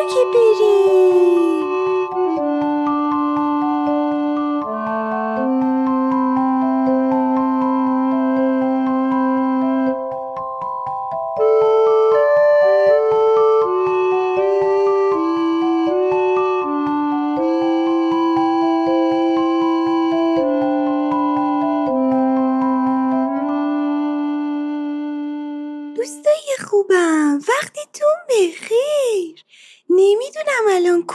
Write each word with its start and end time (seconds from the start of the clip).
برو 0.00 0.08
که 0.08 1.59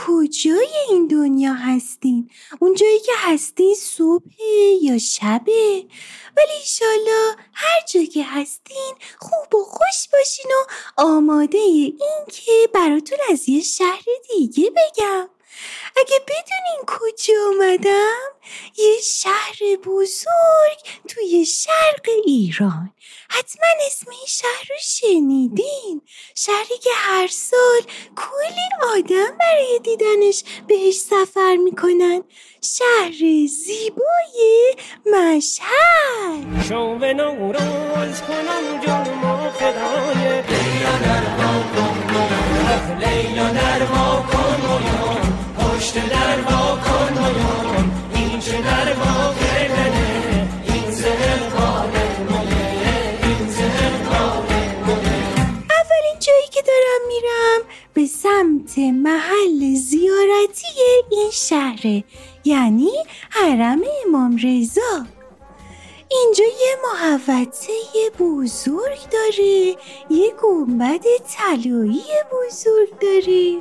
کجای 0.06 0.68
این 0.88 1.06
دنیا 1.06 1.52
هستین؟ 1.52 2.30
اون 2.60 2.74
جایی 2.74 2.98
که 2.98 3.12
هستین 3.16 3.74
صبح 3.74 4.42
یا 4.82 4.98
شبه؟ 4.98 5.84
ولی 6.36 6.52
ایشالا 6.60 7.34
هر 7.52 7.80
جا 7.88 8.02
که 8.02 8.24
هستین 8.24 8.94
خوب 9.18 9.54
و 9.54 9.64
خوش 9.64 10.08
باشین 10.12 10.50
و 10.50 10.70
آماده 11.02 11.58
این 11.58 12.24
که 12.32 12.52
براتون 12.74 13.18
از 13.30 13.48
یه 13.48 13.62
شهر 13.62 14.04
دیگه 14.30 14.70
بگم. 14.70 15.28
اگه 15.96 16.18
بدونین 16.28 16.84
کجا 16.86 17.34
آمدم 17.48 18.35
یه 18.76 18.96
شهر 19.02 19.76
بزرگ 19.84 20.78
توی 21.08 21.46
شرق 21.46 22.06
ایران. 22.26 22.92
حتما 23.28 23.66
اسم 23.86 24.10
این 24.10 24.26
شهر 24.26 24.66
رو 24.70 24.76
شنیدین. 24.80 26.02
شهری 26.34 26.78
که 26.82 26.90
هر 26.94 27.26
سال 27.26 27.80
کلی 28.16 28.94
آدم 28.94 29.38
برای 29.40 29.78
دیدنش 29.82 30.42
بهش 30.66 30.96
سفر 30.96 31.56
می‌کنن. 31.56 32.24
شهر 32.62 33.46
زیبای 33.46 34.74
مشهد. 35.06 36.64
شو 36.68 36.98
به 36.98 37.14
نوروز 37.14 38.20
کنم 38.20 38.80
جون 38.80 39.14
ما 39.14 39.50
فدای. 39.50 40.42
لیلا 40.46 40.96
نرما 40.98 41.64
کن 41.76 42.96
لیلا 42.98 43.48
کن 44.22 44.26
پشت 45.58 45.96
نرما 45.96 46.78
کن 46.84 48.05
اولین 48.48 48.58
جایی 56.20 56.48
که 56.50 56.62
دارم 56.62 57.02
میرم 57.08 57.60
به 57.94 58.06
سمت 58.06 58.78
محل 58.78 59.74
زیارتی 59.74 60.66
این 61.10 61.30
شهره 61.30 62.04
یعنی 62.44 62.92
حرم 63.30 63.82
امام 64.06 64.36
رضا. 64.36 65.06
اینجا 66.10 66.44
یه 66.44 66.76
محوطه 66.82 67.72
بزرگ 68.18 68.98
داره 69.12 69.76
یه 70.10 70.32
گنبد 70.42 71.04
طلایی 71.36 72.02
بزرگ 72.32 72.98
داره. 73.00 73.60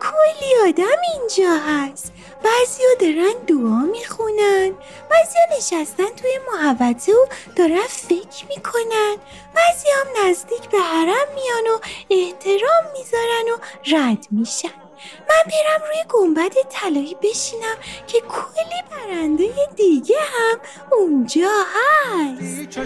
کلی 0.00 0.68
آدم 0.68 1.00
اینجا 1.14 1.56
هست. 1.66 2.12
بعضیا 2.42 2.88
دارن 3.00 3.32
دعا 3.46 3.80
می‌خونن. 3.92 4.74
بعضیا 5.10 5.42
نشستن 5.56 6.08
توی 6.16 6.38
محوطه 6.52 7.12
و 7.12 7.26
دارن 7.56 7.86
فکر 7.88 8.46
می‌کنن. 8.48 9.16
بعضی 9.54 9.88
هم 9.88 10.28
نزدیک 10.28 10.68
به 10.70 10.78
حرم 10.78 11.26
میان 11.34 11.74
و 11.74 11.78
احترام 12.10 12.84
می‌ذارن 12.92 13.48
و 13.54 13.56
رد 13.86 14.26
میشن. 14.30 14.86
من 15.28 15.44
برم 15.44 15.82
روی 15.88 16.04
گنبد 16.08 16.52
طلایی 16.70 17.16
بشینم 17.22 17.76
که 18.06 18.20
کلی 18.20 18.82
پرنده 18.90 19.50
دیگه 19.76 20.18
هم 20.20 20.60
اونجا 20.92 21.50
هست. 21.74 22.78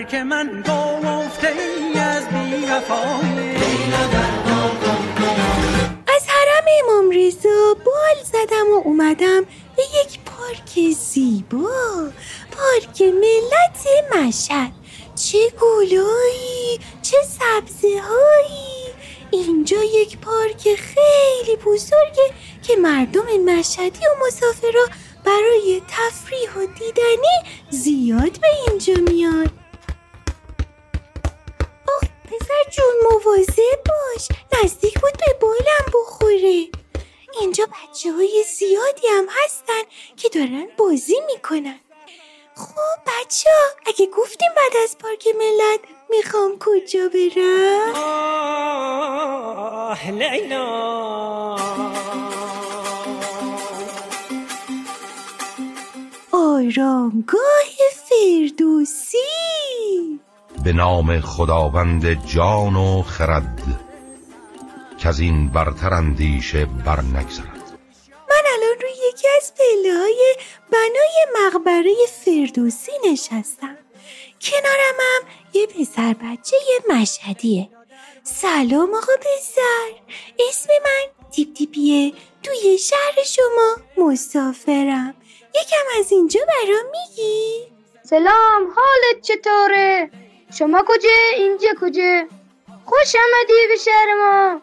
ترک 0.00 0.14
من 0.14 0.60
گفته 0.60 1.48
ای 1.48 1.98
از 1.98 2.28
بی 2.28 2.64
وفای 2.64 3.56
از 6.06 6.28
حرم 6.28 6.64
امام 6.84 7.10
رضا 7.10 7.76
بال 7.84 8.22
زدم 8.24 8.66
و 8.72 8.82
اومدم 8.84 9.44
به 9.76 9.82
یک 9.82 10.18
پارک 10.24 10.94
زیبا 10.94 12.08
پارک 12.50 13.02
ملت 13.02 13.86
مشهد. 14.16 14.72
چه 15.14 15.38
گلایی 15.60 16.80
چه 17.02 17.16
سبزه 17.22 18.00
هایی 18.00 18.86
اینجا 19.30 19.84
یک 19.84 20.18
پارک 20.18 20.74
خیلی 20.74 21.56
بزرگه 21.56 22.30
که 22.62 22.76
مردم 22.76 23.26
مشهدی 23.46 24.00
و 24.06 24.26
مسافرا 24.26 24.86
برای 25.24 25.82
تفریح 25.88 26.50
و 26.56 26.66
دیدنی 26.66 27.60
زیاد 27.70 28.40
به 28.40 28.48
اینجا 28.68 28.94
میان. 29.12 29.59
جون 32.90 33.12
مواظب 33.12 33.80
باش. 33.86 34.28
نزدیک 34.52 35.00
بود 35.00 35.12
به 35.12 35.36
بالم 35.40 35.86
بخوره. 35.94 36.68
اینجا 37.40 37.66
بچه 37.66 38.12
های 38.12 38.44
زیادی 38.56 39.06
هم 39.06 39.26
هستن 39.44 39.82
که 40.16 40.28
دارن 40.28 40.68
بازی 40.76 41.20
می‌کنن. 41.26 41.80
خب 42.56 43.00
بچه 43.06 43.50
ها 43.50 43.66
اگه 43.86 44.06
گفتیم 44.06 44.48
بعد 44.56 44.76
از 44.84 44.98
پارک 44.98 45.26
ملت 45.26 45.80
می‌خوام 46.10 46.58
کجا 46.60 47.08
برم؟ 47.08 47.94
آه 49.14 50.10
لیلا. 50.10 51.56
آرامگاه 56.32 57.40
فردوسی. 58.08 59.18
به 60.64 60.72
نام 60.72 61.20
خداوند 61.20 62.26
جان 62.26 62.76
و 62.76 63.02
خرد 63.02 63.62
که 64.98 65.08
از 65.08 65.20
این 65.20 65.48
برتر 65.48 65.94
اندیشه 65.94 66.64
بر 66.64 67.00
نگذرد 67.00 67.60
من 68.30 68.42
الان 68.54 68.76
روی 68.82 68.92
یکی 69.08 69.28
از 69.36 69.52
پله 69.54 69.98
های 69.98 70.36
بنای 70.72 71.26
مقبره 71.44 71.94
فردوسی 72.24 72.92
نشستم. 73.12 73.76
کنارم 74.40 74.94
هم 75.00 75.28
یه 75.52 75.66
پسر 75.66 76.12
بچه 76.14 76.56
یه 76.70 76.96
مشهدیه. 76.96 77.68
سلام 78.24 78.94
آقا 78.94 79.12
پسر. 79.20 79.90
اسم 80.48 80.68
من 80.84 81.28
دیپ 81.32 81.48
دیپیه 81.54 82.12
توی 82.42 82.78
شهر 82.78 83.24
شما 83.26 83.76
مسافرم. 83.96 85.14
یکم 85.54 86.00
از 86.00 86.12
اینجا 86.12 86.40
برام 86.48 86.86
میگی؟ 86.90 87.72
سلام 88.04 88.62
حالت 88.76 89.22
چطوره؟ 89.22 90.10
شما 90.58 90.84
کجا؟ 90.88 91.08
اینجا 91.36 91.68
کجا؟ 91.80 92.26
خوش 92.84 93.14
آمدی 93.16 93.66
به 93.68 93.76
شهر 93.76 94.14
ما. 94.14 94.60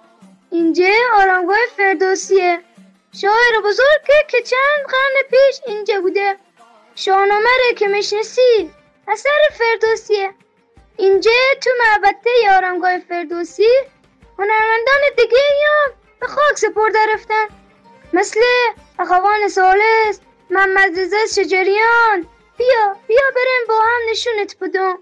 اینجا 0.51 0.93
آرامگاه 1.13 1.57
فردوسیه. 1.77 2.59
شاعر 3.21 3.61
بزرگ 3.65 4.27
که 4.27 4.41
چند 4.41 4.85
قرن 4.87 5.29
پیش 5.31 5.61
اینجا 5.67 6.01
بوده. 6.01 6.37
شاهنامه 6.95 7.49
که 7.77 7.87
میشنسی 7.87 8.71
اثر 9.07 9.39
فردوسیه. 9.51 10.33
اینجا 10.97 11.31
تو 11.61 11.69
معبده 11.79 12.57
آرامگاه 12.57 12.99
فردوسی 12.99 13.69
هنرمندان 14.39 15.01
دیگه 15.17 15.37
هم 15.85 15.93
به 16.19 16.27
خاک 16.27 16.57
سپرده 16.57 16.99
رفتن. 17.13 17.45
مثل 18.13 18.39
اخوان 18.99 19.47
سالس 19.47 20.19
محمد 20.49 20.99
رضا 20.99 21.17
شجریان. 21.35 22.27
بیا 22.57 22.95
بیا 23.07 23.31
بریم 23.35 23.67
با 23.67 23.79
هم 23.79 24.11
نشونت 24.11 24.57
بدم. 24.61 24.99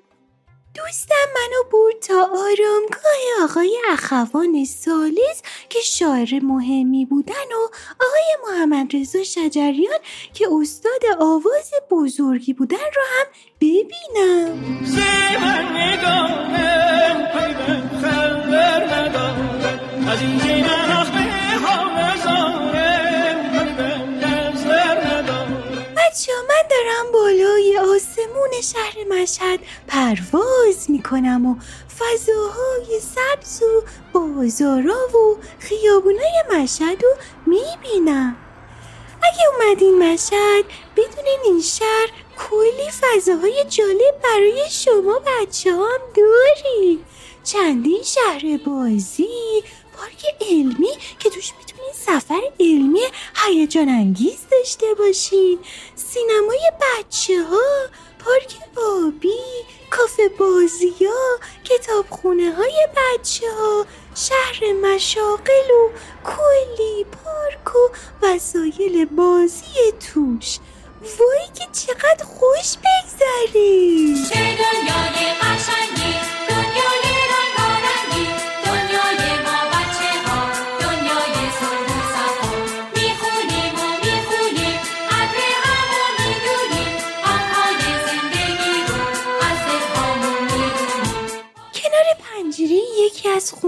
دوستم 0.75 1.16
منو 1.36 1.69
برد 1.72 2.00
تا 2.00 2.22
آرامگاه 2.24 3.44
آقای 3.44 3.77
اخوان 3.89 4.66
سالس 4.66 5.42
که 5.69 5.80
شاعر 5.80 6.39
مهمی 6.44 7.06
بودن 7.06 7.33
و 7.33 7.69
آقای 8.06 8.38
محمد 8.48 8.95
رضا 8.95 9.24
شجریان 9.24 10.00
که 10.33 10.48
استاد 10.62 11.01
آواز 11.19 11.72
بزرگی 11.92 12.54
بودن 12.54 12.77
رو 12.77 13.01
هم 13.07 13.25
ببینم. 13.62 15.05
شهر 28.73 29.03
مشهد 29.09 29.59
پرواز 29.88 30.89
می‌کنم 30.89 31.45
و 31.45 31.56
فضاهای 32.00 33.00
سبز 33.00 33.63
و 33.63 33.83
بازارا 34.13 35.07
و 35.17 35.38
خیابونای 35.59 36.44
مشهد 36.53 37.03
رو 37.03 37.09
می‌بینم. 37.45 38.35
اگه 39.23 39.44
اومدین 39.53 40.00
مشهد 40.03 40.65
بدونین 40.97 41.39
این 41.45 41.62
شهر 41.62 42.09
کلی 42.38 42.89
فضاهای 43.01 43.63
جالب 43.69 44.21
برای 44.23 44.63
شما 44.69 45.19
بچه 45.19 45.71
هم 45.71 46.00
داری 46.15 47.00
چندین 47.44 48.03
شهر 48.03 48.57
بازی 48.65 49.63
پارک 49.97 50.25
علمی 50.41 50.91
که 51.19 51.29
توش 51.29 51.51
می‌تونین 51.59 51.94
سفر 51.94 52.41
علمی 52.59 53.01
هیجان 53.45 53.89
انگیز 53.89 54.38
داشته 54.51 54.94
باشین. 55.00 55.59
سینمای 55.95 56.71
بچه 56.81 57.44
ها 57.44 57.88
پارک 58.25 58.57
آبی 58.75 59.39
کافه 59.92 60.30
بازی 60.39 60.94
ها 61.06 61.39
کتابخونه 61.63 62.51
های 62.51 62.88
بچه 62.95 63.45
ها 63.51 63.86
شهر 64.16 64.74
مشاقل 64.74 65.72
و 65.72 65.89
کلی 66.24 67.06
پارک 67.06 67.75
و 67.75 67.89
وسایل 68.22 69.06
بازی 69.06 69.92
توش. 70.00 70.60
وای 71.01 71.48
که 71.54 71.68
چقدر 71.74 72.25
خوش 72.25 72.77
بگذره! 72.77 74.14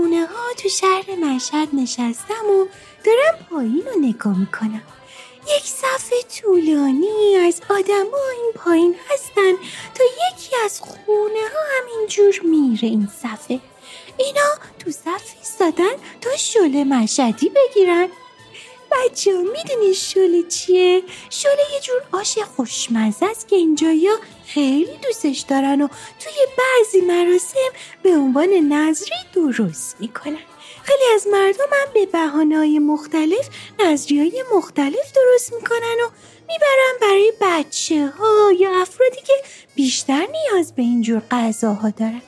خونه 0.08 0.26
ها 0.26 0.54
تو 0.58 0.70
شهر 0.70 1.16
مشهد 1.16 1.68
نشستم 1.74 2.46
و 2.50 2.66
دارم 3.04 3.46
پایین 3.50 3.84
رو 3.86 4.00
نگاه 4.02 4.40
می‌کنم. 4.40 4.82
یک 5.58 5.64
صف 5.64 6.14
طولانی 6.42 7.36
از 7.36 7.62
آدما 7.70 8.18
این 8.34 8.52
پایین 8.56 8.96
هستن 9.10 9.52
تا 9.96 10.04
یکی 10.04 10.56
از 10.66 10.80
خونه 10.80 11.44
ها 11.54 11.60
همینجور 11.78 12.40
میره 12.44 12.88
این 12.88 13.08
صفه 13.22 13.60
اینا 14.18 14.50
تو 14.80 14.92
صف 14.92 15.24
ایستادن 15.40 15.96
تا 16.22 16.38
شله 16.38 16.84
مشهدی 16.84 17.50
بگیرن. 17.50 18.08
بچه 18.92 19.36
ها 19.36 19.42
می‌دونی 19.42 19.94
شله 19.94 20.44
چیه؟ 20.44 21.04
شله 21.30 21.64
یه 21.74 21.80
جور 21.82 22.02
آش 22.12 22.38
خوشمزه 22.38 23.26
است 23.26 23.48
که 23.48 23.56
اینجایا 23.56 24.12
خیلی 24.46 24.98
دوستش 25.04 25.40
دارن 25.40 25.82
و 25.82 25.88
توی 26.20 26.34
بعضی 26.58 27.02
مراسم 27.02 27.70
به 28.04 28.10
عنوان 28.10 28.50
نظری 28.50 29.16
درست 29.34 29.96
می‌کنن 30.00 30.38
خیلی 30.84 31.14
از 31.16 31.28
مردم 31.28 31.70
هم 31.72 31.94
به 31.94 32.06
بهانه‌های 32.06 32.80
مختلف 32.80 33.50
نظری 33.80 34.20
های 34.20 34.44
مختلف 34.56 35.12
درست 35.16 35.54
می‌کنن 35.54 35.98
و 36.06 36.10
می‌برن 36.48 36.94
برای 37.02 37.34
بچه 37.42 38.08
ها 38.08 38.52
یا 38.60 38.82
افرادی 38.82 39.22
که 39.28 39.34
بیشتر 39.76 40.28
نیاز 40.32 40.76
به 40.76 40.82
اینجور 40.82 41.22
غذاها 41.32 41.90
دارن 41.90 42.22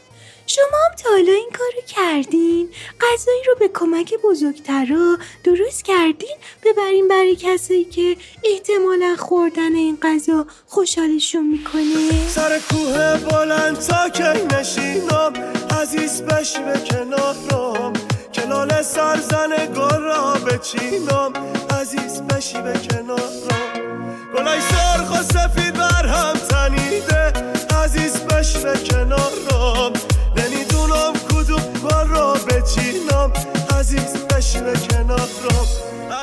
شما 0.50 0.78
هم 0.90 0.96
تا 0.96 1.10
حالا 1.10 1.32
این 1.32 1.50
کارو 1.58 1.82
کردین؟ 1.88 2.70
غذایی 3.02 3.44
رو 3.48 3.56
به 3.60 3.68
کمک 3.74 4.14
بزرگترا 4.24 5.18
درست 5.44 5.86
کردین 5.86 6.38
ببرین 6.64 7.08
برای 7.08 7.36
کسایی 7.36 7.84
که 7.84 8.18
احتمالا 8.44 9.16
خوردن 9.20 9.76
این 9.76 9.98
غذا 10.02 10.46
خوشحالشون 10.68 11.48
می‌کنه؟ 11.48 12.28
سر 12.28 12.60
کوه 12.70 13.18
بلند 13.18 13.80
تا 13.80 14.10
کی 14.10 14.24
نشینم 14.56 15.34
عزیز 15.82 16.22
بشی 16.22 16.60
به 16.60 16.80
کنارم 16.90 17.94
کلال 18.34 18.82
سرزن 18.82 19.50
گل 19.76 20.02
را 20.02 20.34
بچینم 20.34 21.34
عزیز 21.80 22.22
بشی 22.22 22.62
به 22.62 22.74
کنارم 22.74 23.74
گلای 24.36 24.62
سرخ 24.62 25.12
و 25.12 25.24
سفید 25.24 25.74
بر 25.74 26.06
هم 26.06 26.34
تنیده 26.34 27.34
عزیز 27.84 28.20
بشی 28.20 28.60
به 28.60 28.74
کنارم 28.90 29.94
نمی‌دونم 30.40 31.14
کدوم 31.14 31.74
گل 31.84 32.08
را 32.08 32.34
بچینم. 32.34 33.34
عزیز 33.80 34.14
بشی 34.14 34.60
به 34.60 34.74
کنارم 34.90 35.68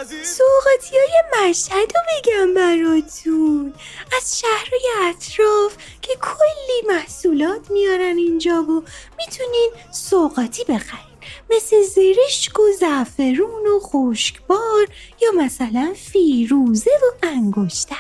عزیز. 0.01 0.37
سوغاتی 0.37 0.97
های 0.97 1.49
مشهد 1.51 1.93
رو 1.95 2.01
بگم 2.11 2.55
براتون. 2.55 3.75
از 4.17 4.41
شهرهای 4.41 4.89
اطراف 5.09 5.77
که 6.03 6.13
کلی 6.23 6.95
محصولات 6.95 7.71
میارن 7.71 8.17
اینجا 8.17 8.63
و 8.63 8.83
می‌تونین 9.19 9.71
سوغاتی 9.93 10.65
بخرین. 10.65 11.17
مثل 11.51 11.83
زرشک 11.83 12.61
و 12.61 12.63
زعفرون 12.81 13.67
و 13.67 13.81
خشکبار 13.81 14.87
یا 15.23 15.31
مثلا 15.45 15.95
فیروزه 16.13 16.91
و 16.91 17.27
انگشتر. 17.27 17.97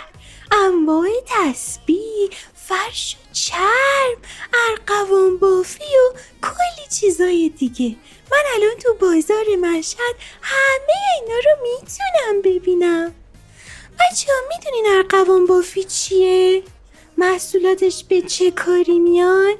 انواع 0.65 1.09
تسبیح 1.27 2.31
فرش 2.55 3.17
چرم 3.45 4.17
ارقوان 4.69 5.39
بافی 5.39 5.85
و 5.85 6.19
کلی 6.43 6.87
چیزای 7.01 7.49
دیگه 7.49 7.97
من 8.33 8.43
الان 8.55 8.77
تو 8.83 8.95
بازار 8.95 9.45
مشهد 9.61 10.15
همه 10.43 11.21
اینا 11.21 11.35
رو 11.35 11.63
می‌تونم 11.63 12.43
ببینم 12.43 13.15
بچه 14.01 14.33
ها 14.33 14.39
می‌دونین 14.49 14.85
ارقوان 14.89 15.47
بافی 15.47 15.85
چیه؟ 15.85 16.63
محصولاتش 17.19 18.05
به 18.05 18.23
چه 18.23 18.51
کاری 18.51 18.99
میان؟ 18.99 19.55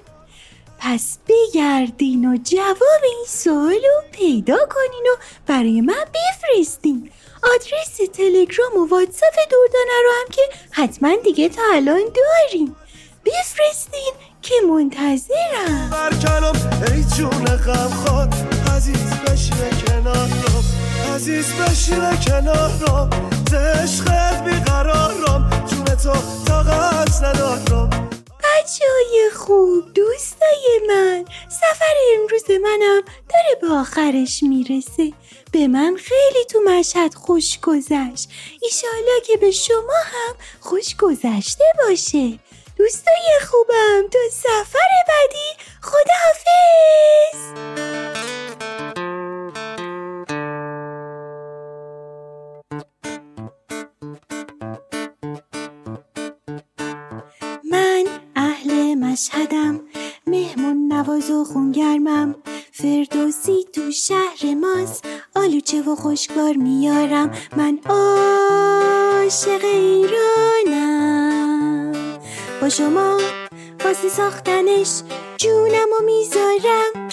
پس 0.79 1.19
بگردین 1.29 2.33
و 2.35 2.37
جواب 2.45 3.03
این 3.05 3.25
سوال 3.29 3.75
رو 3.75 4.03
پیدا 4.13 4.57
کنین 4.57 5.07
و 5.13 5.17
برای 5.47 5.81
من 5.81 6.05
بفرستین 6.15 7.11
آدرس 7.43 7.97
تلگرام 8.13 8.77
و 8.77 8.87
واتساپ 8.87 9.35
دوردانه 9.51 10.03
رو 10.05 10.11
هم 10.21 10.29
که 10.33 10.43
حتما 10.71 11.17
دیگه 11.17 11.49
تا 11.49 11.63
الان 11.73 12.03
دارین 12.05 12.77
بفرستین 13.27 14.13
که 14.43 14.55
منتظرم. 14.69 15.91
برکنم 15.91 16.53
ای 16.95 17.05
جون 17.17 17.45
غم 17.45 17.91
خود 17.91 18.35
عزیز 18.77 19.11
بشینه 19.27 19.71
کنارم 19.87 20.65
عزیز 21.15 21.53
بشینه 21.53 22.19
کنارم 22.27 23.11
عشقت 23.83 24.45
بیقرارم. 24.45 25.67
جون 25.71 25.85
تو 25.85 26.13
طاقت 26.47 27.23
ندارم. 27.23 27.91
بچه 28.45 28.85
های 28.95 29.31
خوب 29.37 29.95
دوستای 29.95 30.81
من. 30.89 31.25
سفر 31.49 31.95
امروز 32.19 32.51
منم 32.51 33.03
داره 33.29 33.59
به 33.61 33.69
آخرش 33.69 34.43
می‌رسه. 34.43 35.13
به 35.53 35.69
من 35.69 35.97
خیلی 35.97 36.45
تو 36.51 36.59
مشهد 36.67 37.15
خوش 37.15 37.61
گذشت. 37.61 38.29
ایشالا 38.63 39.21
که 39.27 39.37
به 39.37 39.51
شما 39.51 39.99
هم 40.05 40.35
خوش 40.61 40.97
گذشته 40.97 41.65
باشه. 41.79 42.39
دوستای 42.87 43.41
خوبم 43.49 44.09
تا 44.13 44.19
سفر 44.33 44.91
بعدی 45.09 45.51
خداحافظ. 45.83 47.41
من 57.73 58.05
اهل 58.37 58.95
مشهدم 58.95 59.81
مهمون 60.27 60.93
نواز 60.93 61.31
و 61.31 61.45
خونگرمم. 61.45 62.35
فردوسی 62.73 63.65
تو 63.73 63.91
شهر 63.91 64.55
ماست 64.61 65.05
آلوچه 65.37 65.83
و 65.83 65.95
خوشگار 65.97 66.53
میارم. 66.53 67.31
من 67.57 67.79
عاشق 67.89 69.65
ایرانم. 69.65 71.26
با 72.61 72.69
شما 72.69 73.21
واسه 73.85 74.09
ساختنش 74.09 75.03
جونم 75.37 75.89
و 76.01 76.05
می‌ذارم. 76.05 77.06